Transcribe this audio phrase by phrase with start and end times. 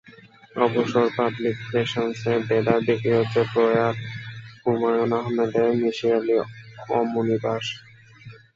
[0.55, 3.97] অবসর পাবলিকেশনসে দেদার বিক্রি হচ্ছে প্রয়াত
[4.61, 6.35] হুখমায়ূন আহমেদের মিসির আলি
[6.93, 7.65] অমনিবাস।